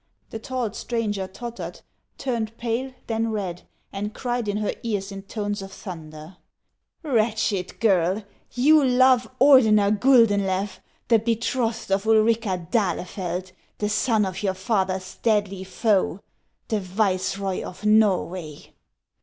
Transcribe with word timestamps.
The 0.31 0.39
tall 0.39 0.73
stranger 0.73 1.27
tottered, 1.27 1.81
turned 2.17 2.57
pale, 2.57 2.91
then 3.05 3.29
red, 3.29 3.61
and 3.93 4.15
cried 4.15 4.47
in 4.47 4.57
her 4.57 4.73
ears 4.81 5.11
in 5.11 5.21
toues 5.21 5.61
of 5.61 5.71
thunder: 5.71 6.37
"Wretched 7.03 7.79
girl, 7.79 8.23
you 8.51 8.83
love 8.83 9.29
Ordener 9.39 9.91
Oul 10.03 10.25
denlew, 10.25 10.79
the 11.07 11.19
betrothed 11.19 11.91
of 11.91 12.07
Ulrica 12.07 12.67
d'Ahlefeld, 12.71 13.51
the 13.77 13.89
son 13.89 14.25
of 14.25 14.41
your 14.41 14.55
father's 14.55 15.17
deadly 15.21 15.63
foe, 15.63 16.21
the 16.69 16.79
viceroy 16.79 17.61
of 17.61 17.81
Xorway 17.81 18.71